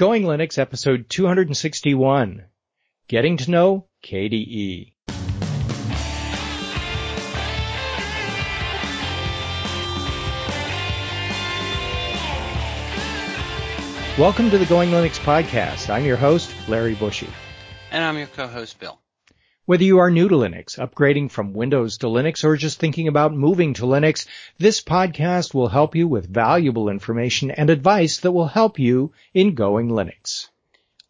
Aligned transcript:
Going 0.00 0.22
Linux 0.22 0.56
episode 0.56 1.10
261. 1.10 2.46
Getting 3.06 3.36
to 3.36 3.50
know 3.50 3.86
KDE. 4.02 4.94
Welcome 14.18 14.48
to 14.48 14.56
the 14.56 14.64
Going 14.70 14.88
Linux 14.88 15.18
podcast. 15.18 15.90
I'm 15.90 16.06
your 16.06 16.16
host, 16.16 16.50
Larry 16.66 16.94
Bushy. 16.94 17.28
And 17.90 18.02
I'm 18.02 18.16
your 18.16 18.28
co-host, 18.28 18.80
Bill. 18.80 18.98
Whether 19.70 19.84
you 19.84 20.00
are 20.00 20.10
new 20.10 20.28
to 20.28 20.34
Linux, 20.34 20.80
upgrading 20.80 21.30
from 21.30 21.52
Windows 21.52 21.98
to 21.98 22.06
Linux, 22.06 22.42
or 22.42 22.56
just 22.56 22.80
thinking 22.80 23.06
about 23.06 23.32
moving 23.32 23.74
to 23.74 23.82
Linux, 23.82 24.26
this 24.58 24.80
podcast 24.80 25.54
will 25.54 25.68
help 25.68 25.94
you 25.94 26.08
with 26.08 26.28
valuable 26.28 26.88
information 26.88 27.52
and 27.52 27.70
advice 27.70 28.18
that 28.18 28.32
will 28.32 28.48
help 28.48 28.80
you 28.80 29.12
in 29.32 29.54
going 29.54 29.88
Linux. 29.88 30.48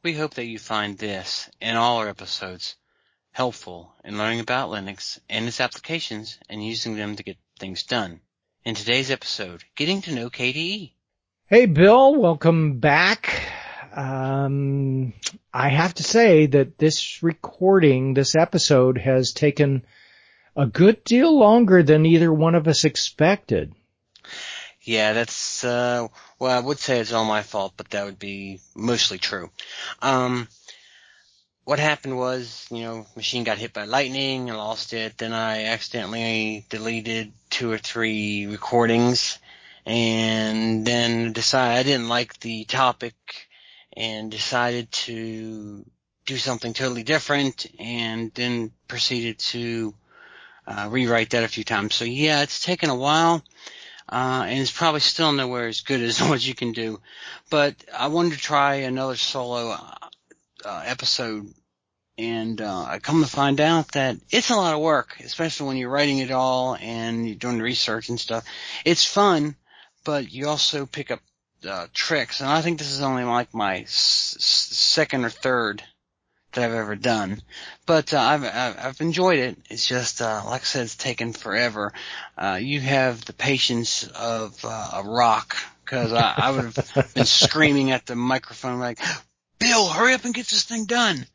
We 0.03 0.12
hope 0.12 0.34
that 0.34 0.45
you 0.45 0.59
find 0.59 0.98
this 0.98 1.48
and 1.62 1.79
all 1.79 2.01
our 2.01 2.09
episodes 2.11 2.77
helpful 3.33 3.95
in 4.05 4.19
learning 4.19 4.41
about 4.41 4.69
Linux 4.69 5.19
and 5.31 5.48
its 5.48 5.59
applications 5.59 6.39
and 6.51 6.62
using 6.62 6.97
them 6.97 7.17
to 7.17 7.23
get 7.23 7.39
things 7.59 7.84
done. 7.84 8.20
In 8.67 8.75
today's 8.75 9.11
episode, 9.11 9.65
getting 9.75 10.03
to 10.03 10.15
know 10.15 10.29
KDE. 10.29 10.92
Hey 11.47 11.65
Bill, 11.65 12.15
welcome 12.15 12.79
back. 12.79 13.42
Um, 13.95 15.12
I 15.53 15.69
have 15.69 15.95
to 15.95 16.03
say 16.03 16.47
that 16.47 16.79
this 16.79 17.23
recording, 17.23 18.15
this 18.15 18.37
episode 18.37 18.98
has 18.98 19.33
taken 19.33 19.85
a 20.57 20.67
good 20.67 21.03
deal 21.05 21.37
longer 21.37 21.83
than 21.83 22.07
either 22.07 22.33
one 22.33 22.55
of 22.55 22.69
us 22.69 22.84
expected. 22.84 23.75
Yeah, 24.83 25.12
that's, 25.12 25.65
uh, 25.65 26.09
well, 26.39 26.57
I 26.57 26.61
would 26.61 26.79
say 26.79 27.01
it's 27.01 27.12
all 27.12 27.25
my 27.25 27.43
fault, 27.43 27.75
but 27.77 27.91
that 27.91 28.05
would 28.05 28.19
be 28.19 28.61
mostly 28.75 29.19
true. 29.19 29.51
Um, 30.01 30.48
what 31.65 31.79
happened 31.79 32.17
was, 32.17 32.67
you 32.70 32.83
know, 32.83 33.07
machine 33.14 33.45
got 33.45 33.59
hit 33.59 33.73
by 33.73 33.84
lightning, 33.84 34.51
I 34.51 34.55
lost 34.55 34.92
it, 34.92 35.19
then 35.19 35.33
I 35.33 35.64
accidentally 35.64 36.64
deleted 36.69 37.33
two 37.51 37.70
or 37.70 37.79
three 37.79 38.47
recordings, 38.47 39.39
and 39.84 40.86
then 40.86 41.33
decided 41.33 41.79
I 41.79 41.83
didn't 41.83 42.09
like 42.09 42.41
the 42.41 42.64
topic 42.64 43.14
and 43.96 44.30
decided 44.30 44.91
to 44.92 45.84
do 46.27 46.36
something 46.36 46.72
totally 46.72 47.02
different 47.02 47.66
and 47.78 48.33
then 48.34 48.70
proceeded 48.88 49.38
to 49.38 49.94
uh, 50.66 50.88
rewrite 50.91 51.30
that 51.30 51.44
a 51.44 51.48
few 51.48 51.64
times. 51.64 51.94
So 51.94 52.05
yeah, 52.05 52.42
it's 52.42 52.64
taken 52.64 52.91
a 52.91 52.94
while. 52.94 53.42
Uh, 54.08 54.44
and 54.48 54.58
it's 54.58 54.72
probably 54.72 55.00
still 55.00 55.33
nowhere 55.33 55.68
as 55.68 55.83
good 55.83 56.00
as 56.00 56.20
what 56.28 56.46
you 56.46 56.55
can 56.55 56.72
do. 56.72 57.00
But 57.48 57.77
I 57.96 58.08
wanted 58.08 58.33
to 58.33 58.38
try 58.38 58.77
another 58.77 59.16
solo 59.16 59.77
uh, 60.64 60.83
episode, 60.84 61.52
and 62.18 62.61
uh, 62.61 62.84
I 62.88 62.98
come 62.98 63.22
to 63.22 63.30
find 63.30 63.61
out 63.61 63.92
that 63.92 64.16
it's 64.30 64.50
a 64.50 64.56
lot 64.56 64.74
of 64.74 64.80
work, 64.80 65.16
especially 65.24 65.68
when 65.68 65.77
you're 65.77 65.91
writing 65.91 66.18
it 66.18 66.33
all 66.33 66.77
and 66.80 67.27
you're 67.27 67.36
doing 67.36 67.61
research 67.61 68.08
and 68.08 68.18
stuff. 68.18 68.44
It's 68.84 69.05
fun, 69.05 69.55
but 70.05 70.33
you 70.33 70.48
also 70.48 70.86
pick 70.86 71.11
up 71.12 71.20
uh, 71.66 71.86
tricks, 71.92 72.41
and 72.41 72.48
I 72.48 72.62
think 72.62 72.78
this 72.78 72.92
is 72.92 73.03
only 73.03 73.25
like 73.25 73.55
my 73.55 73.80
s- 73.80 74.36
second 74.41 75.25
or 75.25 75.30
third 75.30 75.83
that 76.52 76.64
I've 76.64 76.72
ever 76.75 76.97
done. 76.97 77.41
But 77.86 78.12
uh, 78.12 78.19
I've 78.20 78.44
I've 78.44 79.00
enjoyed 79.00 79.39
it. 79.39 79.58
It's 79.70 79.86
just 79.86 80.20
uh, 80.20 80.42
like 80.47 80.62
I 80.62 80.64
said, 80.64 80.83
it's 80.83 80.97
taken 80.97 81.33
forever. 81.33 81.92
Uh, 82.36 82.58
you 82.61 82.80
have 82.80 83.25
the 83.25 83.33
patience 83.33 84.05
of 84.08 84.58
uh, 84.64 84.91
a 84.94 85.02
rock 85.05 85.56
because 85.84 86.12
I, 86.12 86.34
I 86.36 86.50
would 86.50 86.64
have 86.64 87.14
been 87.14 87.25
screaming 87.27 87.91
at 87.92 88.06
the 88.06 88.17
microphone 88.17 88.78
like, 88.80 88.98
"Bill, 89.58 89.89
hurry 89.89 90.14
up 90.14 90.24
and 90.24 90.34
get 90.34 90.47
this 90.47 90.64
thing 90.64 90.86
done!" 90.86 91.27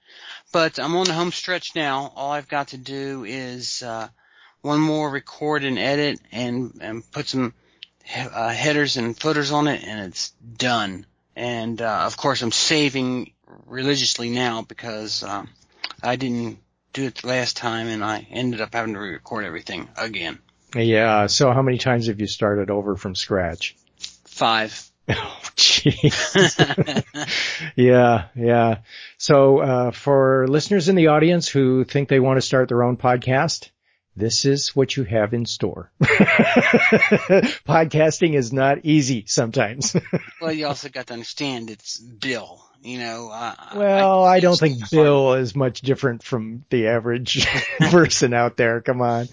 But 0.51 0.79
I'm 0.79 0.95
on 0.95 1.05
the 1.05 1.13
home 1.13 1.31
stretch 1.31 1.75
now. 1.75 2.11
All 2.15 2.31
I've 2.31 2.47
got 2.47 2.69
to 2.69 2.77
do 2.77 3.25
is 3.25 3.83
uh, 3.83 4.07
one 4.61 4.79
more 4.79 5.09
record 5.09 5.63
and 5.63 5.77
edit 5.77 6.19
and 6.31 6.77
and 6.81 7.11
put 7.11 7.27
some 7.27 7.53
uh, 8.13 8.49
headers 8.49 8.97
and 8.97 9.17
footers 9.17 9.51
on 9.51 9.67
it, 9.67 9.83
and 9.83 10.07
it's 10.07 10.31
done. 10.57 11.05
And 11.35 11.81
uh, 11.81 12.03
of 12.05 12.17
course, 12.17 12.41
I'm 12.41 12.51
saving 12.51 13.31
religiously 13.65 14.29
now 14.29 14.61
because 14.61 15.23
um, 15.23 15.49
I 16.01 16.15
didn't 16.15 16.59
do 16.93 17.05
it 17.05 17.15
the 17.15 17.27
last 17.27 17.57
time, 17.57 17.87
and 17.87 18.03
I 18.03 18.27
ended 18.31 18.61
up 18.61 18.73
having 18.73 18.93
to 18.93 18.99
re-record 18.99 19.45
everything 19.45 19.89
again. 19.97 20.39
Yeah. 20.75 21.27
So 21.27 21.51
how 21.51 21.61
many 21.61 21.77
times 21.77 22.07
have 22.07 22.19
you 22.19 22.27
started 22.27 22.69
over 22.69 22.95
from 22.95 23.15
scratch? 23.15 23.75
Five. 24.25 24.81
Oh, 25.07 25.39
jeez. 25.55 26.55
yeah, 27.75 28.25
yeah. 28.35 28.77
So, 29.19 29.59
uh, 29.59 29.91
for 29.91 30.47
listeners 30.47 30.89
in 30.89 30.95
the 30.95 31.07
audience 31.07 31.47
who 31.47 31.83
think 31.83 32.09
they 32.09 32.19
want 32.19 32.37
to 32.37 32.41
start 32.41 32.69
their 32.69 32.81
own 32.81 32.97
podcast, 32.97 33.69
this 34.15 34.45
is 34.45 34.75
what 34.75 34.95
you 34.95 35.03
have 35.03 35.33
in 35.33 35.45
store. 35.45 35.91
Podcasting 36.01 38.35
is 38.35 38.53
not 38.53 38.79
easy 38.83 39.25
sometimes. 39.27 39.95
well, 40.41 40.53
you 40.53 40.67
also 40.67 40.89
got 40.89 41.07
to 41.07 41.13
understand 41.13 41.69
it's 41.69 41.97
Bill. 41.97 42.61
You 42.81 42.99
know. 42.99 43.29
Uh, 43.31 43.55
well, 43.75 44.23
I, 44.23 44.35
I 44.35 44.39
don't 44.39 44.59
think 44.59 44.89
Bill 44.89 45.33
is 45.33 45.55
much 45.55 45.81
different 45.81 46.23
from 46.23 46.63
the 46.69 46.87
average 46.87 47.45
person 47.79 48.33
out 48.33 48.57
there. 48.57 48.81
Come 48.81 49.01
on. 49.01 49.27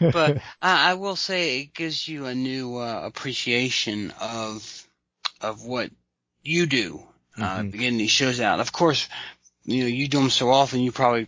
but 0.00 0.38
I, 0.62 0.90
I 0.90 0.94
will 0.94 1.16
say 1.16 1.60
it 1.60 1.74
gives 1.74 2.06
you 2.06 2.26
a 2.26 2.34
new 2.34 2.76
uh, 2.76 3.02
appreciation 3.04 4.12
of 4.20 4.86
of 5.40 5.64
what 5.64 5.90
you 6.42 6.66
do. 6.66 7.02
Uh, 7.36 7.60
mm-hmm. 7.60 7.70
getting 7.70 7.98
these 7.98 8.10
shows 8.10 8.40
out. 8.40 8.60
Of 8.60 8.70
course, 8.70 9.08
you 9.64 9.80
know 9.80 9.86
you 9.86 10.08
do 10.08 10.18
them 10.18 10.30
so 10.30 10.50
often. 10.50 10.80
You 10.80 10.92
probably 10.92 11.26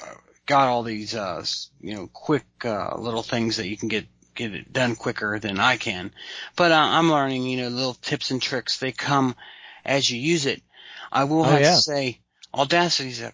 uh, 0.00 0.14
got 0.50 0.68
all 0.68 0.82
these, 0.82 1.14
uh, 1.14 1.44
you 1.80 1.94
know, 1.94 2.08
quick, 2.12 2.44
uh, 2.64 2.96
little 2.98 3.22
things 3.22 3.56
that 3.56 3.68
you 3.68 3.76
can 3.76 3.88
get, 3.88 4.06
get 4.34 4.52
it 4.52 4.72
done 4.72 4.96
quicker 4.96 5.38
than 5.38 5.60
I 5.60 5.76
can. 5.76 6.12
But, 6.56 6.72
uh, 6.72 6.88
I'm 6.90 7.10
learning, 7.10 7.44
you 7.44 7.58
know, 7.58 7.68
little 7.68 7.94
tips 7.94 8.32
and 8.32 8.42
tricks. 8.42 8.78
They 8.78 8.90
come 8.90 9.36
as 9.84 10.10
you 10.10 10.20
use 10.20 10.46
it. 10.46 10.60
I 11.12 11.24
will 11.24 11.44
have 11.44 11.60
oh, 11.60 11.62
yeah. 11.62 11.74
to 11.76 11.80
say, 11.80 12.20
Audacity 12.52 13.10
is 13.10 13.20
an 13.20 13.32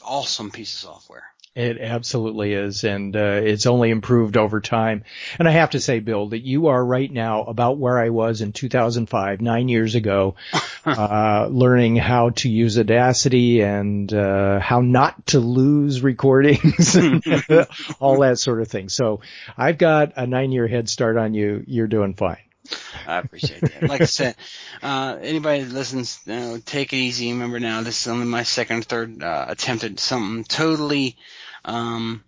awesome 0.00 0.52
piece 0.52 0.74
of 0.74 0.80
software. 0.80 1.33
It 1.54 1.80
absolutely 1.80 2.52
is, 2.52 2.82
and 2.82 3.14
uh, 3.14 3.40
it's 3.44 3.66
only 3.66 3.90
improved 3.90 4.36
over 4.36 4.60
time. 4.60 5.04
And 5.38 5.46
I 5.46 5.52
have 5.52 5.70
to 5.70 5.80
say, 5.80 6.00
Bill, 6.00 6.30
that 6.30 6.40
you 6.40 6.66
are 6.66 6.84
right 6.84 7.10
now 7.10 7.44
about 7.44 7.78
where 7.78 7.96
I 7.96 8.08
was 8.08 8.40
in 8.40 8.52
2005, 8.52 9.40
nine 9.40 9.68
years 9.68 9.94
ago, 9.94 10.34
uh, 10.84 11.46
learning 11.48 11.94
how 11.94 12.30
to 12.30 12.48
use 12.48 12.76
Audacity 12.76 13.60
and 13.60 14.12
uh, 14.12 14.58
how 14.58 14.80
not 14.80 15.28
to 15.28 15.38
lose 15.38 16.02
recordings, 16.02 16.96
all 18.00 18.18
that 18.20 18.40
sort 18.40 18.60
of 18.60 18.66
thing. 18.66 18.88
So 18.88 19.20
I've 19.56 19.78
got 19.78 20.14
a 20.16 20.26
nine-year 20.26 20.66
head 20.66 20.88
start 20.88 21.16
on 21.16 21.34
you. 21.34 21.62
You're 21.68 21.86
doing 21.86 22.14
fine. 22.14 22.38
I 23.06 23.18
appreciate 23.18 23.60
that. 23.60 23.88
Like 23.88 24.00
I 24.00 24.06
said, 24.06 24.36
uh, 24.82 25.18
anybody 25.20 25.62
that 25.64 25.72
listens, 25.72 26.20
you 26.26 26.34
know, 26.34 26.58
take 26.64 26.92
it 26.92 26.96
easy. 26.96 27.32
Remember 27.32 27.60
now, 27.60 27.82
this 27.82 28.00
is 28.00 28.08
only 28.08 28.26
my 28.26 28.42
second 28.42 28.78
or 28.78 28.82
third 28.82 29.22
uh, 29.22 29.46
attempt 29.48 29.84
at 29.84 30.00
something 30.00 30.44
totally 30.44 31.16
um, 31.64 32.24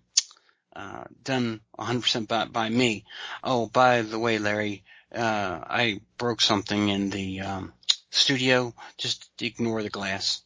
uh, 0.74 1.04
done 1.22 1.60
100% 1.78 2.28
by, 2.28 2.44
by 2.44 2.68
me. 2.68 3.04
Oh, 3.42 3.66
by 3.66 4.02
the 4.02 4.18
way, 4.18 4.38
Larry, 4.38 4.84
uh, 5.14 5.60
I 5.62 6.00
broke 6.18 6.40
something 6.40 6.88
in 6.88 7.10
the 7.10 7.40
um, 7.40 7.72
studio. 8.10 8.74
Just 8.98 9.30
ignore 9.40 9.82
the 9.82 9.90
glass. 9.90 10.42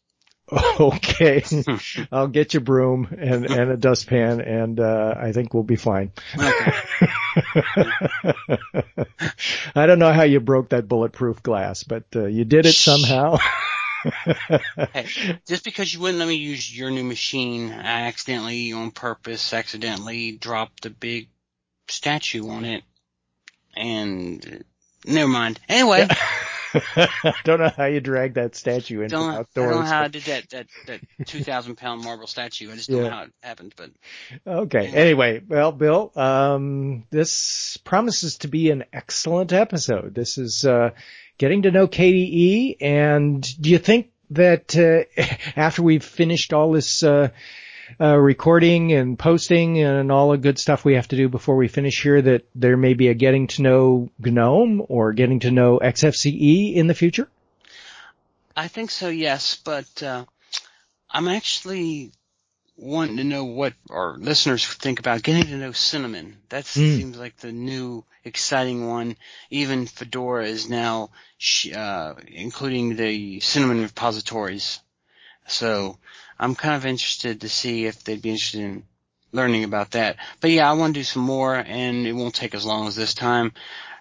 Okay, 0.81 1.45
I'll 2.13 2.29
get 2.29 2.55
your 2.55 2.63
broom 2.63 3.07
and, 3.19 3.45
and 3.45 3.71
a 3.71 3.77
dustpan, 3.77 4.41
and 4.41 4.81
uh, 4.81 5.15
I 5.17 5.33
think 5.33 5.53
we'll 5.53 5.63
be 5.63 5.77
fine. 5.77 6.11
Okay. 6.37 6.73
I 9.75 9.87
don't 9.87 9.99
know 9.99 10.13
how 10.13 10.23
you 10.23 10.41
broke 10.41 10.71
that 10.71 10.89
bulletproof 10.89 11.43
glass, 11.43 11.85
but 11.85 12.05
uh, 12.17 12.25
you 12.25 12.45
did 12.45 12.65
it 12.67 12.75
somehow. 12.75 13.37
hey, 14.95 15.39
just 15.47 15.65
because 15.65 15.93
you 15.93 16.01
wouldn't 16.01 16.19
let 16.19 16.29
me 16.29 16.37
use 16.37 16.75
your 16.77 16.91
new 16.91 17.05
machine, 17.05 17.71
I 17.71 18.07
accidentally, 18.07 18.73
on 18.73 18.91
purpose, 18.91 19.53
accidentally 19.53 20.33
dropped 20.33 20.87
a 20.87 20.91
big 20.91 21.29
statue 21.89 22.49
on 22.49 22.65
it, 22.65 22.83
and 23.77 24.65
never 25.05 25.29
mind. 25.29 25.61
Anyway. 25.69 26.09
I 26.97 27.35
don't 27.45 27.61
know 27.61 27.73
how 27.77 27.87
you 27.87 28.01
drag 28.01 28.35
that 28.35 28.55
statue 28.55 29.03
into 29.03 29.17
don't, 29.17 29.35
outdoors. 29.35 29.69
I 29.69 29.71
don't 29.71 29.81
know 29.81 29.87
how 29.87 30.03
I 30.03 30.09
did 30.09 30.23
that, 30.23 30.51
that, 30.51 30.67
that 30.87 31.01
2,000 31.27 31.77
pound 31.77 32.03
marble 32.03 32.27
statue. 32.27 32.71
I 32.71 32.77
just 32.77 32.89
don't 32.89 32.99
yeah. 32.99 33.05
know 33.05 33.11
how 33.11 33.23
it 33.23 33.33
happened, 33.43 33.75
but. 33.77 33.91
Okay. 34.47 34.87
Anyway, 34.87 35.37
anyway 35.37 35.43
well, 35.49 35.73
Bill, 35.73 36.13
um, 36.17 37.05
this 37.11 37.77
promises 37.85 38.39
to 38.39 38.49
be 38.49 38.71
an 38.71 38.85
excellent 38.93 39.53
episode. 39.53 40.15
This 40.15 40.39
is, 40.39 40.65
uh, 40.65 40.91
getting 41.41 41.63
to 41.63 41.71
know 41.71 41.89
KDE. 41.89 42.77
And 42.83 43.43
do 43.61 43.71
you 43.71 43.79
think 43.79 44.11
that 44.31 44.77
uh, 44.77 45.05
after 45.57 45.83
we've 45.83 46.05
finished 46.05 46.53
all 46.53 46.73
this 46.73 47.03
uh, 47.03 47.31
uh, 48.01 48.17
recording 48.17 48.93
and 48.93 49.19
posting 49.19 49.79
and 49.79 50.13
all 50.13 50.31
the 50.31 50.39
good 50.39 50.59
stuff 50.59 50.85
we 50.85 50.95
have 50.95 51.09
to 51.09 51.17
do 51.17 51.29
before 51.29 51.57
we 51.57 51.69
finish 51.69 52.03
here, 52.03 52.21
that 52.21 52.45
there 52.55 52.77
may 52.77 52.95
be 52.95 53.09
a 53.09 53.15
getting 53.15 53.47
to 53.49 53.63
know 53.63 54.11
GNOME 54.19 54.85
or 54.89 55.13
getting 55.13 55.41
to 55.41 55.51
know 55.51 55.79
XFCE 55.79 56.75
in 56.75 56.87
the 56.87 56.95
future? 56.95 57.29
I 58.57 58.69
think 58.69 58.91
so, 58.91 59.09
yes, 59.09 59.57
but 59.65 60.03
uh, 60.03 60.25
I'm 61.11 61.29
actually 61.29 62.13
wanting 62.77 63.19
to 63.19 63.25
know 63.25 63.45
what 63.45 63.75
our 63.91 64.17
listeners 64.17 64.67
think 64.67 64.99
about 64.99 65.23
getting 65.23 65.45
to 65.45 65.57
know 65.57 65.73
Cinnamon. 65.73 66.39
That 66.49 66.65
mm. 66.65 66.97
seems 66.97 67.17
like 67.17 67.37
the 67.37 67.53
new 67.53 68.05
exciting 68.25 68.87
one. 68.89 69.17
Even 69.51 69.87
Fedora 69.87 70.47
is 70.47 70.69
now 70.69 71.11
uh, 71.75 72.15
including 72.27 72.97
the 72.97 73.41
Cinnamon 73.41 73.83
repositories. 73.83 74.81
So 75.47 75.99
I'm 76.41 76.57
kind 76.57 76.75
of 76.75 76.87
interested 76.87 77.43
to 77.43 77.49
see 77.49 77.87
if 77.87 78.03
they'd 78.03 78.21
be 78.21 78.31
interested 78.31 78.63
in 78.63 78.83
learning 79.31 79.63
about 79.63 79.93
that. 79.93 80.17
But 80.41 80.51
yeah, 80.51 80.69
I 80.69 80.73
want 80.73 80.95
to 80.95 81.01
do 81.01 81.05
some 81.05 81.23
more, 81.23 81.55
and 81.55 82.07
it 82.07 82.13
won't 82.13 82.35
take 82.35 82.55
as 82.55 82.67
long 82.67 82.89
as 82.89 82.97
this 82.97 83.15
time 83.15 83.53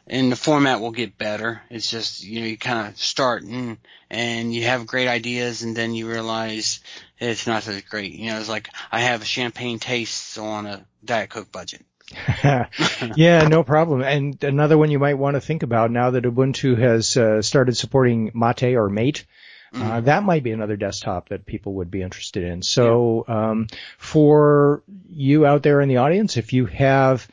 and 0.09 0.31
the 0.31 0.35
format 0.35 0.81
will 0.81 0.91
get 0.91 1.17
better. 1.17 1.61
It's 1.69 1.89
just, 1.89 2.23
you 2.23 2.41
know, 2.41 2.47
you 2.47 2.57
kind 2.57 2.87
of 2.87 2.97
start 2.97 3.43
and, 3.43 3.77
and 4.09 4.53
you 4.53 4.63
have 4.63 4.87
great 4.87 5.07
ideas 5.07 5.61
and 5.61 5.77
then 5.77 5.93
you 5.93 6.09
realize 6.09 6.79
it's 7.19 7.45
not 7.45 7.67
as 7.67 7.81
great. 7.83 8.13
You 8.13 8.31
know, 8.31 8.39
it's 8.39 8.49
like 8.49 8.69
I 8.91 9.01
have 9.01 9.23
champagne 9.23 9.77
tastes 9.77 10.37
on 10.37 10.65
a 10.65 10.85
Diet 11.05 11.29
Coke 11.29 11.51
budget. 11.51 11.85
yeah, 13.15 13.47
no 13.47 13.63
problem. 13.63 14.01
And 14.01 14.43
another 14.43 14.77
one 14.77 14.89
you 14.89 14.99
might 14.99 15.17
want 15.17 15.35
to 15.35 15.41
think 15.41 15.61
about 15.61 15.91
now 15.91 16.11
that 16.11 16.23
Ubuntu 16.23 16.77
has 16.79 17.15
uh, 17.15 17.43
started 17.43 17.77
supporting 17.77 18.31
Mate 18.33 18.75
or 18.75 18.89
Mate. 18.89 19.25
Uh, 19.73 19.77
mm-hmm. 19.77 19.91
Uh, 19.91 20.01
that 20.01 20.23
might 20.23 20.43
be 20.43 20.51
another 20.51 20.75
desktop 20.75 21.29
that 21.29 21.45
people 21.45 21.75
would 21.75 21.91
be 21.91 22.01
interested 22.01 22.43
in. 22.43 22.61
So, 22.61 23.25
yeah. 23.27 23.49
um, 23.49 23.67
for 23.97 24.83
you 25.09 25.45
out 25.45 25.63
there 25.63 25.81
in 25.81 25.89
the 25.89 25.97
audience, 25.97 26.37
if 26.37 26.53
you 26.53 26.65
have 26.67 27.27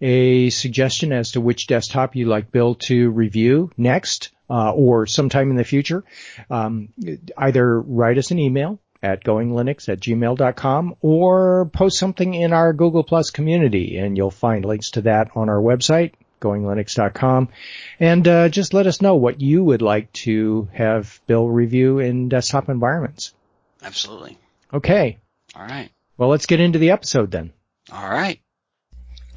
a 0.00 0.50
suggestion 0.50 1.12
as 1.12 1.32
to 1.32 1.40
which 1.40 1.66
desktop 1.66 2.16
you'd 2.16 2.28
like 2.28 2.50
Bill 2.50 2.74
to 2.74 3.10
review 3.10 3.70
next, 3.76 4.30
uh, 4.50 4.72
or 4.72 5.06
sometime 5.06 5.50
in 5.50 5.56
the 5.56 5.64
future, 5.64 6.04
um, 6.50 6.88
either 7.38 7.80
write 7.80 8.18
us 8.18 8.30
an 8.30 8.38
email 8.38 8.78
at 9.02 9.24
goinglinux 9.24 9.88
at 9.88 10.00
gmail.com 10.00 10.94
or 11.00 11.70
post 11.72 11.98
something 11.98 12.34
in 12.34 12.52
our 12.52 12.72
Google 12.72 13.02
Plus 13.02 13.30
community 13.30 13.98
and 13.98 14.16
you'll 14.16 14.30
find 14.30 14.64
links 14.64 14.90
to 14.92 15.02
that 15.02 15.30
on 15.34 15.48
our 15.48 15.60
website, 15.60 16.12
goinglinux.com. 16.42 17.48
And 17.98 18.28
uh, 18.28 18.48
just 18.50 18.74
let 18.74 18.86
us 18.86 19.00
know 19.00 19.16
what 19.16 19.40
you 19.40 19.64
would 19.64 19.80
like 19.80 20.12
to 20.24 20.68
have 20.74 21.20
Bill 21.26 21.48
review 21.48 22.00
in 22.00 22.28
desktop 22.28 22.68
environments. 22.68 23.32
Absolutely. 23.82 24.38
Okay. 24.72 25.18
All 25.54 25.64
right. 25.64 25.90
Well, 26.18 26.28
let's 26.28 26.46
get 26.46 26.60
into 26.60 26.78
the 26.78 26.90
episode 26.90 27.30
then. 27.30 27.52
All 27.90 28.08
right. 28.08 28.40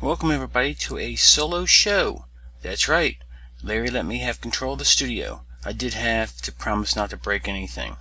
Welcome 0.01 0.31
everybody 0.31 0.73
to 0.85 0.97
a 0.97 1.15
solo 1.15 1.65
show. 1.65 2.25
That's 2.61 2.89
right. 2.89 3.17
Larry 3.63 3.89
let 3.89 4.05
me 4.05 4.19
have 4.19 4.41
control 4.41 4.73
of 4.73 4.79
the 4.79 4.85
studio. 4.85 5.41
I 5.63 5.71
did 5.71 5.93
have 5.93 6.35
to 6.43 6.51
promise 6.51 6.95
not 6.95 7.09
to 7.09 7.17
break 7.17 7.47
anything. 7.47 7.95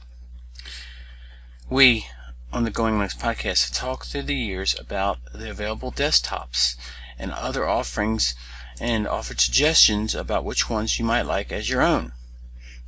We, 1.71 2.07
on 2.53 2.65
the 2.65 2.71
Going 2.71 2.95
Linux 2.95 3.17
podcast, 3.17 3.69
have 3.69 3.73
talked 3.73 4.07
through 4.09 4.25
the 4.25 4.35
years 4.35 4.79
about 4.79 5.19
the 5.33 5.51
available 5.51 5.91
desktops 5.91 6.77
and 7.19 7.33
other 7.33 7.67
offerings 7.67 8.35
and 8.81 9.07
offered 9.07 9.41
suggestions 9.41 10.15
about 10.15 10.45
which 10.45 10.69
ones 10.69 10.99
you 10.99 11.05
might 11.05 11.23
like 11.23 11.53
as 11.53 11.69
your 11.69 11.83
own. 11.83 12.13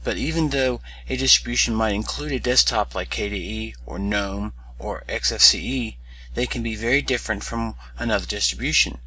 But 0.02 0.16
even 0.16 0.50
though 0.50 0.80
a 1.08 1.16
distribution 1.16 1.74
might 1.74 1.94
include 1.94 2.32
a 2.32 2.38
desktop 2.38 2.94
like 2.94 3.10
KDE 3.10 3.74
or 3.86 3.98
GNOME 3.98 4.52
or 4.78 5.04
XFCE, 5.08 5.96
they 6.34 6.46
can 6.46 6.62
be 6.62 6.74
very 6.76 7.02
different 7.02 7.42
from 7.42 7.76
another 7.98 8.26
distribution. 8.26 8.98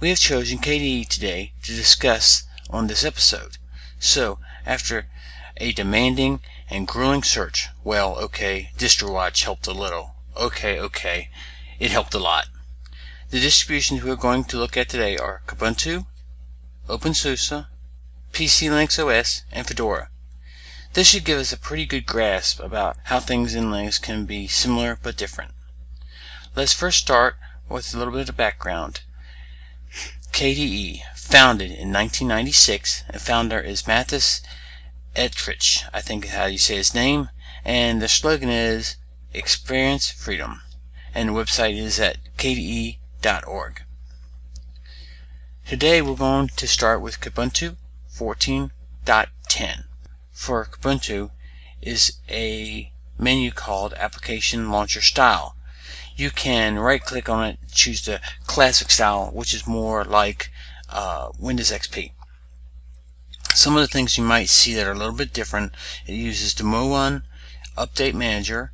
We 0.00 0.10
have 0.10 0.20
chosen 0.20 0.58
KDE 0.58 1.08
today 1.08 1.52
to 1.64 1.74
discuss 1.74 2.44
on 2.70 2.86
this 2.86 3.04
episode. 3.04 3.58
So, 3.98 4.38
after 4.64 5.08
a 5.56 5.72
demanding 5.72 6.40
and 6.70 6.86
grueling 6.86 7.22
search, 7.22 7.68
well, 7.82 8.16
okay, 8.16 8.70
DistroWatch 8.78 9.42
helped 9.42 9.66
a 9.66 9.72
little. 9.72 10.14
Okay, 10.36 10.78
okay, 10.78 11.30
it 11.80 11.90
helped 11.90 12.14
a 12.14 12.18
lot. 12.20 12.46
The 13.30 13.40
distributions 13.40 14.02
we 14.02 14.10
are 14.10 14.16
going 14.16 14.44
to 14.44 14.56
look 14.56 14.78
at 14.78 14.88
today 14.88 15.18
are 15.18 15.42
Kubuntu, 15.46 16.06
OpenSUSE, 16.88 17.66
PC 18.32 18.70
Linux 18.70 18.98
OS, 18.98 19.42
and 19.52 19.66
Fedora. 19.66 20.08
This 20.94 21.10
should 21.10 21.24
give 21.24 21.38
us 21.38 21.52
a 21.52 21.58
pretty 21.58 21.84
good 21.84 22.06
grasp 22.06 22.58
about 22.58 22.96
how 23.04 23.20
things 23.20 23.54
in 23.54 23.64
Linux 23.64 24.00
can 24.00 24.24
be 24.24 24.48
similar 24.48 24.98
but 25.02 25.18
different. 25.18 25.52
Let's 26.56 26.72
first 26.72 27.00
start 27.00 27.38
with 27.68 27.92
a 27.92 27.98
little 27.98 28.14
bit 28.14 28.30
of 28.30 28.36
background. 28.38 29.02
KDE, 30.32 31.02
founded 31.14 31.70
in 31.70 31.92
1996, 31.92 33.04
and 33.10 33.20
founder 33.20 33.60
is 33.60 33.82
Mattis 33.82 34.40
Ettrich, 35.14 35.84
I 35.92 36.00
think 36.00 36.24
is 36.24 36.30
how 36.30 36.46
you 36.46 36.56
say 36.56 36.76
his 36.76 36.94
name, 36.94 37.28
and 37.62 38.00
the 38.00 38.08
slogan 38.08 38.48
is 38.48 38.96
Experience 39.34 40.08
Freedom, 40.08 40.62
and 41.14 41.28
the 41.28 41.32
website 41.34 41.76
is 41.76 42.00
at 42.00 42.16
kde.org. 42.38 42.98
Today 45.66 46.02
we're 46.02 46.14
going 46.14 46.48
to 46.56 46.68
start 46.68 47.00
with 47.00 47.20
Kubuntu 47.20 47.76
14.10. 48.14 49.84
For 50.32 50.64
Kubuntu 50.64 51.30
is 51.82 52.12
a 52.28 52.92
menu 53.18 53.50
called 53.50 53.92
Application 53.94 54.70
Launcher 54.70 55.02
Style, 55.02 55.56
you 56.18 56.30
can 56.32 56.76
right 56.76 57.00
click 57.00 57.28
on 57.28 57.46
it, 57.46 57.58
choose 57.72 58.04
the 58.04 58.20
classic 58.44 58.90
style, 58.90 59.30
which 59.32 59.54
is 59.54 59.68
more 59.68 60.04
like 60.04 60.50
uh, 60.88 61.30
Windows 61.38 61.70
XP. 61.70 62.10
Some 63.54 63.76
of 63.76 63.82
the 63.82 63.88
things 63.88 64.18
you 64.18 64.24
might 64.24 64.48
see 64.48 64.74
that 64.74 64.86
are 64.88 64.92
a 64.92 64.98
little 64.98 65.14
bit 65.14 65.32
different, 65.32 65.74
it 66.06 66.14
uses 66.14 66.54
the 66.54 66.64
Muon 66.64 67.22
Update 67.76 68.14
Manager, 68.14 68.72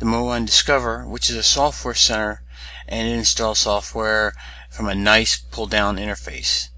the 0.00 0.04
Muon 0.04 0.46
Discover, 0.46 1.06
which 1.06 1.30
is 1.30 1.36
a 1.36 1.44
software 1.44 1.94
center, 1.94 2.42
and 2.86 3.08
install 3.08 3.54
software 3.54 4.34
from 4.70 4.88
a 4.88 4.94
nice 4.94 5.36
pull 5.36 5.66
down 5.66 5.96
interface. 5.96 6.68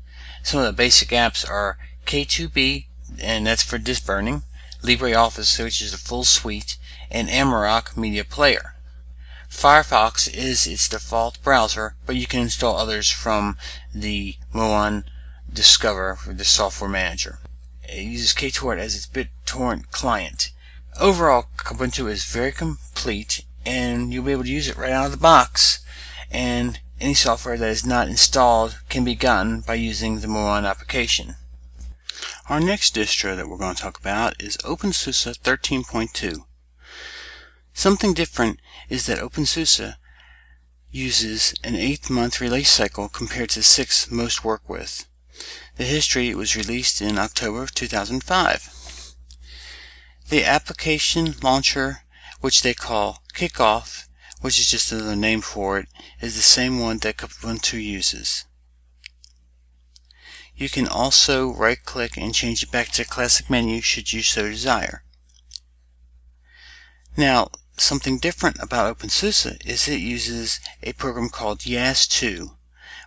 Some 0.42 0.60
of 0.60 0.66
the 0.66 0.72
basic 0.72 1.08
apps 1.10 1.48
are 1.48 1.78
K2B, 2.06 2.86
and 3.18 3.46
that's 3.46 3.62
for 3.62 3.78
disk 3.78 4.04
burning, 4.04 4.42
LibreOffice, 4.82 5.62
which 5.62 5.80
is 5.80 5.92
the 5.92 5.98
full 5.98 6.24
suite, 6.24 6.76
and 7.10 7.28
Amarok 7.28 7.96
Media 7.96 8.24
Player. 8.24 8.74
Firefox 9.50 10.32
is 10.32 10.66
its 10.66 10.88
default 10.88 11.42
browser, 11.42 11.94
but 12.06 12.16
you 12.16 12.26
can 12.26 12.40
install 12.40 12.76
others 12.76 13.10
from 13.10 13.58
the 13.94 14.36
Muon 14.52 15.04
Discover, 15.52 16.18
the 16.26 16.44
software 16.44 16.88
manager. 16.88 17.38
It 17.82 18.02
uses 18.02 18.32
KTorrent 18.32 18.78
as 18.78 18.96
its 18.96 19.06
BitTorrent 19.06 19.90
client. 19.90 20.50
Overall, 20.96 21.48
Kubuntu 21.58 22.10
is 22.10 22.24
very 22.24 22.52
complete, 22.52 23.44
and 23.64 24.12
you'll 24.12 24.24
be 24.24 24.32
able 24.32 24.44
to 24.44 24.50
use 24.50 24.68
it 24.68 24.76
right 24.76 24.92
out 24.92 25.06
of 25.06 25.12
the 25.12 25.16
box. 25.16 25.80
And 26.30 26.78
any 27.00 27.14
software 27.14 27.58
that 27.58 27.68
is 27.68 27.84
not 27.84 28.08
installed 28.08 28.78
can 28.88 29.04
be 29.04 29.14
gotten 29.14 29.60
by 29.60 29.74
using 29.74 30.20
the 30.20 30.28
Muon 30.28 30.68
application. 30.68 31.36
Our 32.48 32.60
next 32.60 32.94
distro 32.94 33.36
that 33.36 33.48
we're 33.48 33.56
going 33.56 33.74
to 33.74 33.82
talk 33.82 33.98
about 33.98 34.42
is 34.42 34.56
OpenSUSE 34.58 35.38
13.2. 35.42 36.44
Something 37.74 38.14
different 38.14 38.60
is 38.88 39.06
that 39.06 39.18
OpenSUSE 39.18 39.96
uses 40.90 41.54
an 41.64 41.74
eight 41.74 42.10
month 42.10 42.40
release 42.40 42.70
cycle 42.70 43.08
compared 43.08 43.50
to 43.50 43.60
the 43.60 43.64
six 43.64 44.10
most 44.10 44.44
work 44.44 44.68
with. 44.68 45.06
The 45.76 45.84
history 45.84 46.34
was 46.34 46.54
released 46.54 47.00
in 47.00 47.18
October 47.18 47.62
of 47.62 47.74
2005. 47.74 49.14
The 50.28 50.44
application 50.44 51.34
launcher, 51.40 52.04
which 52.42 52.60
they 52.60 52.74
call 52.74 53.22
Kickoff, 53.32 54.06
which 54.42 54.58
is 54.58 54.70
just 54.70 54.92
another 54.92 55.16
name 55.16 55.40
for 55.40 55.78
it, 55.78 55.88
is 56.20 56.36
the 56.36 56.42
same 56.42 56.78
one 56.78 56.98
that 56.98 57.16
Ubuntu 57.16 57.82
uses. 57.82 58.44
You 60.54 60.68
can 60.68 60.86
also 60.86 61.48
right 61.48 61.82
click 61.82 62.18
and 62.18 62.34
change 62.34 62.62
it 62.62 62.70
back 62.70 62.90
to 62.92 63.06
classic 63.06 63.48
menu 63.48 63.80
should 63.80 64.12
you 64.12 64.22
so 64.22 64.50
desire. 64.50 65.02
Now, 67.16 67.50
Something 67.78 68.18
different 68.18 68.58
about 68.60 68.98
OpenSUSE 68.98 69.64
is 69.64 69.88
it 69.88 69.96
uses 69.96 70.60
a 70.82 70.92
program 70.92 71.30
called 71.30 71.60
YaST2, 71.60 72.54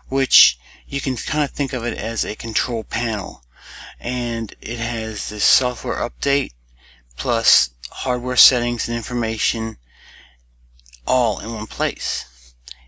which 0.08 0.58
you 0.88 1.00
can 1.00 1.16
kind 1.18 1.44
of 1.44 1.52
think 1.52 1.72
of 1.72 1.86
it 1.86 1.96
as 1.96 2.26
a 2.26 2.36
control 2.36 2.84
panel. 2.84 3.44
And 4.00 4.56
it 4.62 4.80
has 4.80 5.30
the 5.30 5.40
software 5.40 5.98
update 5.98 6.54
plus 7.16 7.70
hardware 8.00 8.36
settings 8.36 8.90
and 8.90 8.98
information 8.98 9.78
all 11.08 11.40
in 11.40 11.54
one 11.54 11.66
place. 11.66 12.26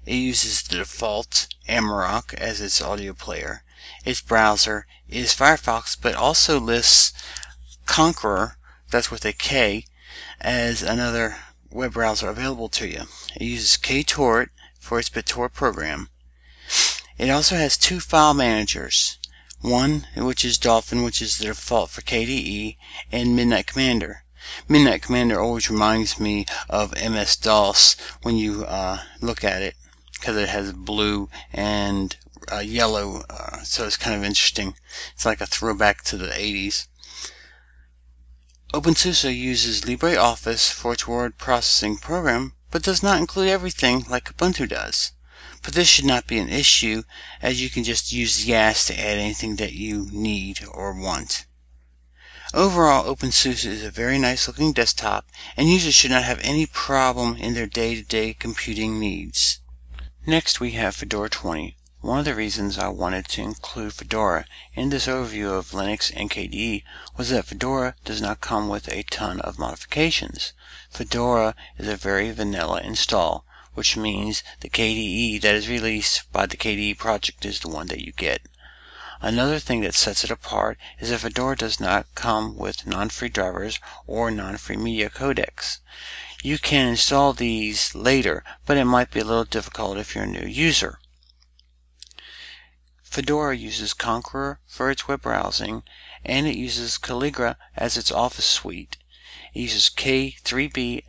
It 0.05 0.15
uses 0.15 0.63
the 0.63 0.79
default 0.79 1.47
Amarok 1.67 2.33
as 2.33 2.59
its 2.59 2.81
audio 2.81 3.13
player. 3.13 3.63
Its 4.03 4.19
browser 4.19 4.85
is 5.07 5.33
Firefox, 5.33 5.95
but 5.99 6.15
also 6.15 6.59
lists 6.59 7.13
Konqueror, 7.85 8.57
that's 8.91 9.09
with 9.09 9.23
a 9.23 9.31
K, 9.31 9.85
as 10.41 10.81
another 10.81 11.37
web 11.69 11.93
browser 11.93 12.29
available 12.29 12.67
to 12.69 12.85
you. 12.85 13.07
It 13.33 13.43
uses 13.43 13.77
KTorrent 13.77 14.49
for 14.77 14.99
its 14.99 15.09
BitTorrent 15.09 15.53
program. 15.53 16.09
It 17.17 17.29
also 17.29 17.55
has 17.55 17.77
two 17.77 18.01
file 18.01 18.33
managers, 18.33 19.17
one 19.61 20.05
which 20.17 20.43
is 20.43 20.57
Dolphin, 20.57 21.03
which 21.03 21.21
is 21.21 21.37
the 21.37 21.45
default 21.45 21.91
for 21.91 22.01
KDE, 22.01 22.75
and 23.09 23.37
Midnight 23.37 23.67
Commander. 23.67 24.25
Midnight 24.67 25.01
Commander 25.01 25.39
always 25.39 25.69
reminds 25.69 26.19
me 26.19 26.45
of 26.69 26.93
MS-DOS 26.93 27.97
when 28.21 28.37
you 28.37 28.65
uh, 28.65 28.99
look 29.21 29.43
at 29.43 29.61
it 29.61 29.75
because 30.13 30.37
it 30.37 30.49
has 30.49 30.71
blue 30.73 31.29
and 31.53 32.15
uh, 32.51 32.59
yellow, 32.59 33.23
uh, 33.29 33.61
so 33.63 33.85
it's 33.85 33.97
kind 33.97 34.15
of 34.15 34.23
interesting. 34.23 34.75
It's 35.13 35.25
like 35.25 35.41
a 35.41 35.45
throwback 35.45 36.03
to 36.05 36.17
the 36.17 36.29
80s. 36.29 36.87
OpenSUSE 38.73 39.35
uses 39.35 39.81
LibreOffice 39.81 40.71
for 40.71 40.93
its 40.93 41.07
word 41.07 41.37
processing 41.37 41.97
program, 41.97 42.53
but 42.69 42.83
does 42.83 43.01
not 43.01 43.17
include 43.17 43.49
everything 43.49 44.05
like 44.09 44.35
Ubuntu 44.35 44.67
does. 44.67 45.11
But 45.61 45.73
this 45.73 45.87
should 45.87 46.05
not 46.05 46.27
be 46.27 46.37
an 46.39 46.49
issue, 46.49 47.03
as 47.41 47.61
you 47.61 47.69
can 47.69 47.83
just 47.83 48.11
use 48.11 48.45
YaST 48.45 48.87
to 48.87 48.99
add 48.99 49.17
anything 49.17 49.57
that 49.57 49.73
you 49.73 50.07
need 50.11 50.65
or 50.69 50.93
want. 50.93 51.45
Overall, 52.53 53.13
OpenSUSE 53.13 53.65
is 53.65 53.83
a 53.83 53.91
very 53.91 54.17
nice 54.17 54.47
looking 54.47 54.71
desktop, 54.71 55.29
and 55.57 55.69
users 55.69 55.93
should 55.93 56.11
not 56.11 56.23
have 56.23 56.39
any 56.39 56.65
problem 56.65 57.35
in 57.35 57.53
their 57.53 57.65
day-to-day 57.65 58.35
-day 58.35 58.39
computing 58.39 59.01
needs. 59.01 59.59
Next 60.25 60.61
we 60.61 60.71
have 60.71 60.95
Fedora 60.95 61.29
20. 61.29 61.75
One 61.99 62.19
of 62.19 62.23
the 62.23 62.33
reasons 62.33 62.77
I 62.77 62.87
wanted 62.87 63.27
to 63.27 63.41
include 63.41 63.95
Fedora 63.95 64.45
in 64.73 64.87
this 64.87 65.07
overview 65.07 65.59
of 65.59 65.71
Linux 65.71 66.09
and 66.15 66.31
KDE 66.31 66.85
was 67.17 67.27
that 67.31 67.47
Fedora 67.47 67.95
does 68.05 68.21
not 68.21 68.39
come 68.39 68.69
with 68.69 68.87
a 68.87 69.03
ton 69.03 69.41
of 69.41 69.59
modifications. 69.59 70.53
Fedora 70.89 71.53
is 71.77 71.89
a 71.89 71.97
very 71.97 72.31
vanilla 72.31 72.79
install, 72.79 73.43
which 73.73 73.97
means 73.97 74.41
the 74.61 74.69
KDE 74.69 75.41
that 75.41 75.53
is 75.53 75.67
released 75.67 76.31
by 76.31 76.45
the 76.45 76.55
KDE 76.55 76.97
project 76.97 77.43
is 77.43 77.59
the 77.59 77.67
one 77.67 77.87
that 77.87 78.05
you 78.05 78.13
get. 78.13 78.41
Another 79.19 79.57
thing 79.57 79.81
that 79.81 79.95
sets 79.95 80.23
it 80.23 80.29
apart 80.29 80.77
is 80.99 81.09
that 81.09 81.21
Fedora 81.21 81.57
does 81.57 81.79
not 81.79 82.05
come 82.13 82.55
with 82.55 82.85
non-free 82.85 83.29
drivers 83.29 83.79
or 84.05 84.29
non-free 84.29 84.77
media 84.77 85.09
codecs. 85.09 85.79
You 86.43 86.59
can 86.59 86.89
install 86.89 87.33
these 87.33 87.95
later, 87.95 88.43
but 88.67 88.77
it 88.77 88.85
might 88.85 89.09
be 89.09 89.19
a 89.19 89.25
little 89.25 89.43
difficult 89.43 89.97
if 89.97 90.13
you're 90.13 90.25
a 90.25 90.27
new 90.27 90.45
user. 90.47 90.99
Fedora 93.01 93.55
uses 93.55 93.95
Konqueror 93.95 94.59
for 94.67 94.91
its 94.91 95.07
web 95.07 95.23
browsing, 95.23 95.81
and 96.23 96.45
it 96.45 96.55
uses 96.55 96.99
Calligra 96.99 97.57
as 97.75 97.97
its 97.97 98.11
office 98.11 98.45
suite. 98.45 98.97
It 99.55 99.61
uses 99.61 99.89
K3B 99.89 101.03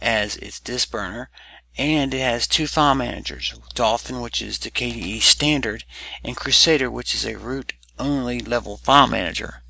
as 0.00 0.36
its 0.36 0.60
disk 0.60 0.92
burner, 0.92 1.28
and 1.76 2.14
it 2.14 2.20
has 2.20 2.46
two 2.46 2.66
file 2.66 2.94
managers, 2.94 3.52
Dolphin, 3.74 4.20
which 4.20 4.40
is 4.40 4.58
the 4.58 4.70
KDE 4.70 5.20
standard, 5.20 5.84
and 6.24 6.36
Krusader, 6.36 6.90
which 6.90 7.14
is 7.14 7.26
a 7.26 7.36
root-only 7.36 8.40
level 8.40 8.78
file 8.78 9.06
manager. 9.06 9.62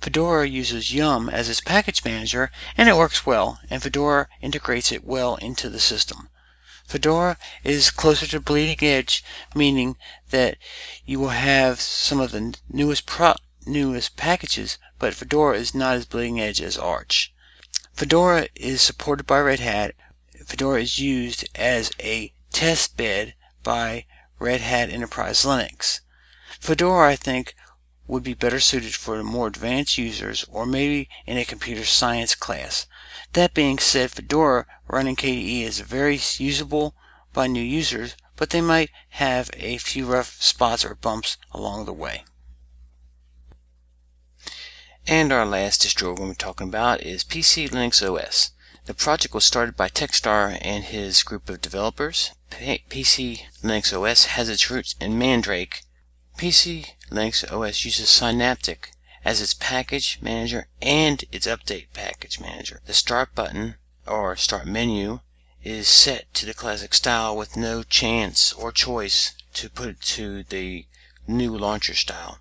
Fedora 0.00 0.48
uses 0.48 0.92
Yum 0.92 1.28
as 1.28 1.48
its 1.48 1.60
package 1.60 2.04
manager, 2.04 2.50
and 2.76 2.88
it 2.88 2.96
works 2.96 3.24
well, 3.24 3.60
and 3.70 3.80
Fedora 3.80 4.26
integrates 4.40 4.90
it 4.90 5.04
well 5.04 5.36
into 5.36 5.70
the 5.70 5.78
system. 5.78 6.28
Fedora 6.84 7.38
is 7.62 7.92
closer 7.92 8.26
to 8.26 8.40
bleeding 8.40 8.84
edge, 8.86 9.22
meaning 9.54 9.96
that 10.30 10.58
you 11.06 11.20
will 11.20 11.28
have 11.28 11.80
some 11.80 12.18
of 12.18 12.32
the 12.32 12.52
newest 12.68 13.06
packages, 14.16 14.78
but 14.98 15.14
Fedora 15.14 15.56
is 15.56 15.72
not 15.72 15.94
as 15.94 16.04
bleeding 16.04 16.40
edge 16.40 16.60
as 16.60 16.76
Arch. 16.76 17.32
Fedora 17.94 18.48
is 18.56 18.82
supported 18.82 19.24
by 19.24 19.38
Red 19.38 19.60
Hat, 19.60 19.94
Fedora 20.44 20.82
is 20.82 20.98
used 20.98 21.48
as 21.54 21.90
a 22.00 22.32
test 22.52 22.96
bed 22.96 23.34
by 23.62 24.06
Red 24.38 24.60
Hat 24.60 24.90
Enterprise 24.90 25.44
Linux. 25.44 26.00
Fedora, 26.58 27.10
I 27.10 27.16
think, 27.16 27.54
would 28.08 28.24
be 28.24 28.34
better 28.34 28.58
suited 28.58 28.94
for 28.94 29.22
more 29.22 29.46
advanced 29.46 29.96
users 29.98 30.44
or 30.48 30.66
maybe 30.66 31.08
in 31.26 31.38
a 31.38 31.44
computer 31.44 31.84
science 31.84 32.34
class. 32.34 32.86
That 33.34 33.54
being 33.54 33.78
said, 33.78 34.10
Fedora 34.10 34.66
running 34.88 35.16
KDE 35.16 35.62
is 35.62 35.78
very 35.78 36.20
usable 36.38 36.94
by 37.32 37.46
new 37.46 37.62
users, 37.62 38.14
but 38.36 38.50
they 38.50 38.60
might 38.60 38.90
have 39.10 39.48
a 39.54 39.78
few 39.78 40.06
rough 40.06 40.42
spots 40.42 40.84
or 40.84 40.94
bumps 40.96 41.36
along 41.52 41.84
the 41.84 41.92
way. 41.92 42.24
And 45.06 45.32
our 45.32 45.46
last 45.46 45.82
distro 45.82 46.08
we're 46.08 46.14
going 46.14 46.34
to 46.34 46.38
be 46.38 46.42
talking 46.44 46.68
about 46.68 47.00
is 47.00 47.24
PC 47.24 47.70
Linux 47.70 48.02
OS. 48.02 48.50
The 48.84 48.94
project 48.94 49.32
was 49.32 49.44
started 49.44 49.76
by 49.76 49.88
Texstar 49.90 50.58
and 50.60 50.82
his 50.82 51.22
group 51.22 51.48
of 51.48 51.60
developers. 51.60 52.32
PC 52.50 53.46
Linux 53.62 53.92
OS 53.96 54.24
has 54.24 54.48
its 54.48 54.70
roots 54.70 54.96
in 55.00 55.16
Mandrake. 55.16 55.84
PC 56.36 56.88
Linux 57.08 57.44
OS 57.48 57.84
uses 57.84 58.08
Synaptic 58.08 58.90
as 59.24 59.40
its 59.40 59.54
package 59.54 60.18
manager 60.20 60.66
and 60.80 61.24
its 61.30 61.46
update 61.46 61.92
package 61.94 62.40
manager. 62.40 62.82
The 62.86 62.92
start 62.92 63.36
button 63.36 63.76
or 64.04 64.34
start 64.34 64.66
menu 64.66 65.20
is 65.62 65.86
set 65.86 66.34
to 66.34 66.46
the 66.46 66.52
classic 66.52 66.92
style 66.92 67.36
with 67.36 67.56
no 67.56 67.84
chance 67.84 68.52
or 68.52 68.72
choice 68.72 69.30
to 69.54 69.70
put 69.70 69.90
it 69.90 70.00
to 70.18 70.42
the 70.42 70.88
new 71.28 71.56
launcher 71.56 71.94
style. 71.94 72.40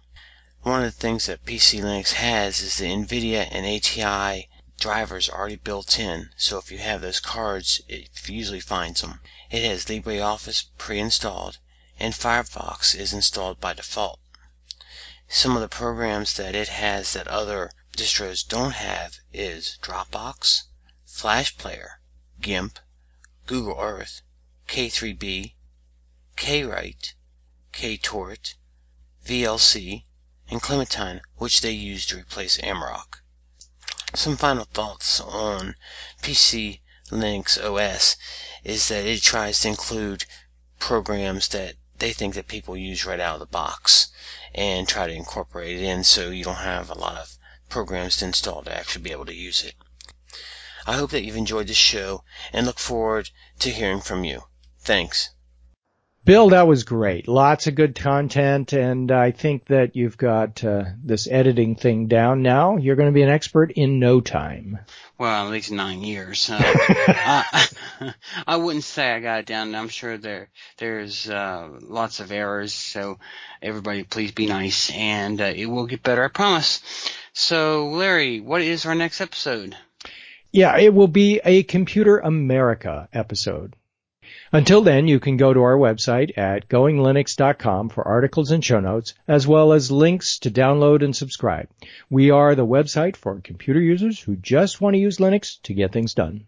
One 0.63 0.83
of 0.83 0.91
the 0.91 1.00
things 1.00 1.27
that 1.27 1.45
PC 1.45 1.81
Linux 1.81 2.13
has 2.13 2.62
is 2.62 2.77
the 2.77 2.86
NVIDIA 2.86 3.48
and 3.51 3.63
ATI 3.63 4.50
drivers 4.81 5.29
already 5.29 5.57
built 5.57 6.00
in, 6.00 6.27
so 6.35 6.57
if 6.57 6.71
you 6.71 6.79
have 6.79 7.01
those 7.01 7.19
cards, 7.19 7.81
it 7.88 8.09
usually 8.27 8.59
finds 8.59 9.01
them. 9.01 9.21
It 9.51 9.63
has 9.63 9.85
LibreOffice 9.85 10.65
pre-installed, 10.79 11.59
and 12.00 12.15
Firefox 12.15 12.95
is 12.95 13.13
installed 13.13 13.59
by 13.59 13.73
default. 13.73 14.19
Some 15.29 15.55
of 15.55 15.61
the 15.61 15.69
programs 15.69 16.33
that 16.33 16.55
it 16.55 16.67
has 16.67 17.13
that 17.13 17.27
other 17.27 17.71
distros 17.95 18.41
don't 18.41 18.71
have 18.71 19.19
is 19.31 19.77
Dropbox, 19.83 20.63
Flash 21.05 21.55
Player, 21.57 22.01
GIMP, 22.39 22.79
Google 23.45 23.79
Earth, 23.79 24.23
K3B, 24.67 25.53
KWrite, 26.38 27.13
KTorrent, 27.71 28.55
VLC, 29.27 30.05
and 30.50 30.59
Clementine, 30.59 31.21
which 31.35 31.61
they 31.61 31.69
use 31.69 32.07
to 32.07 32.17
replace 32.17 32.57
Amarok. 32.57 33.20
Some 34.13 34.36
final 34.36 34.65
thoughts 34.65 35.22
on 35.22 35.75
PC 36.22 36.82
Linux 37.12 37.58
OS 37.58 38.18
is 38.63 38.89
that 38.89 39.06
it 39.06 39.22
tries 39.22 39.62
to 39.62 39.70
include 39.70 40.25
programs 40.80 41.48
that 41.50 41.75
they 41.98 42.12
think 42.12 42.36
that 42.36 42.48
people 42.48 42.75
use 42.75 43.06
right 43.06 43.20
out 43.22 43.36
of 43.36 43.39
the 43.39 43.46
box 43.46 44.10
and 44.53 44.86
try 44.86 45.08
to 45.08 45.13
incorporate 45.13 45.77
it 45.77 45.84
in 45.84 46.03
so 46.03 46.30
you 46.30 46.44
don't 46.44 46.56
have 46.56 46.89
a 46.89 46.98
lot 46.98 47.15
of 47.15 47.38
programs 47.70 48.18
to 48.18 48.25
install 48.25 48.63
to 48.63 48.75
actually 48.75 49.03
be 49.03 49.12
able 49.12 49.27
to 49.27 49.34
use 49.34 49.63
it. 49.63 49.75
I 50.86 50.96
hope 50.98 51.12
that 51.12 51.24
you've 51.24 51.38
enjoyed 51.38 51.68
this 51.68 51.77
show 51.77 52.24
and 52.51 52.65
look 52.65 52.80
forward 52.80 53.30
to 53.60 53.72
hearing 53.72 54.01
from 54.01 54.25
you. 54.25 54.44
Thanks. 54.80 55.30
Bill, 56.23 56.49
that 56.49 56.67
was 56.67 56.83
great. 56.83 57.27
Lots 57.27 57.65
of 57.65 57.73
good 57.73 57.95
content, 57.95 58.73
and 58.73 59.11
I 59.11 59.31
think 59.31 59.65
that 59.65 59.95
you've 59.95 60.17
got 60.17 60.63
uh, 60.63 60.83
this 61.03 61.27
editing 61.27 61.75
thing 61.75 62.05
down 62.07 62.43
now. 62.43 62.77
You're 62.77 62.95
going 62.95 63.09
to 63.09 63.13
be 63.13 63.23
an 63.23 63.29
expert 63.29 63.71
in 63.71 63.97
no 63.97 64.21
time. 64.21 64.77
Well, 65.17 65.47
at 65.47 65.51
least 65.51 65.71
nine 65.71 66.03
years. 66.03 66.51
Uh, 67.13 67.43
I, 67.51 67.67
I 68.47 68.55
wouldn't 68.57 68.83
say 68.83 69.11
I 69.11 69.19
got 69.19 69.39
it 69.39 69.45
down. 69.45 69.75
I'm 69.75 69.89
sure 69.89 70.17
there 70.17 70.49
there's 70.77 71.29
uh, 71.29 71.69
lots 71.81 72.19
of 72.19 72.31
errors, 72.31 72.73
so 72.73 73.17
everybody 73.61 74.03
please 74.03 74.31
be 74.31 74.45
nice, 74.45 74.91
and 74.91 75.41
uh, 75.41 75.45
it 75.55 75.65
will 75.65 75.87
get 75.87 76.03
better. 76.03 76.23
I 76.23 76.29
promise. 76.29 76.81
So, 77.33 77.89
Larry, 77.89 78.39
what 78.39 78.61
is 78.61 78.85
our 78.85 78.95
next 78.95 79.21
episode? 79.21 79.75
Yeah, 80.51 80.77
it 80.77 80.93
will 80.93 81.07
be 81.07 81.41
a 81.43 81.63
Computer 81.63 82.19
America 82.19 83.09
episode. 83.13 83.75
Until 84.51 84.81
then, 84.81 85.07
you 85.07 85.19
can 85.19 85.38
go 85.38 85.53
to 85.53 85.61
our 85.61 85.77
website 85.77 86.38
at 86.38 86.67
goinglinux.com 86.67 87.89
for 87.89 88.07
articles 88.07 88.51
and 88.51 88.63
show 88.63 88.79
notes, 88.79 89.13
as 89.27 89.47
well 89.47 89.73
as 89.73 89.91
links 89.91 90.39
to 90.39 90.51
download 90.51 91.03
and 91.03 91.15
subscribe. 91.15 91.69
We 92.09 92.31
are 92.31 92.55
the 92.55 92.65
website 92.65 93.15
for 93.15 93.39
computer 93.39 93.79
users 93.79 94.19
who 94.19 94.35
just 94.35 94.81
want 94.81 94.95
to 94.95 95.00
use 95.00 95.17
Linux 95.17 95.61
to 95.63 95.73
get 95.73 95.91
things 95.91 96.13
done. 96.13 96.45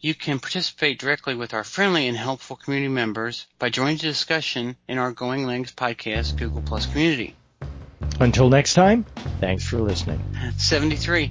You 0.00 0.14
can 0.14 0.40
participate 0.40 0.98
directly 0.98 1.36
with 1.36 1.54
our 1.54 1.62
friendly 1.62 2.08
and 2.08 2.16
helpful 2.16 2.56
community 2.56 2.92
members 2.92 3.46
by 3.60 3.70
joining 3.70 3.98
the 3.98 4.02
discussion 4.02 4.76
in 4.88 4.98
our 4.98 5.12
Going 5.12 5.46
Linux 5.46 5.72
podcast 5.72 6.36
Google 6.36 6.60
Plus 6.62 6.86
community. 6.86 7.36
Until 8.18 8.48
next 8.48 8.74
time, 8.74 9.04
thanks 9.40 9.64
for 9.64 9.78
listening. 9.78 10.20
73. 10.56 11.30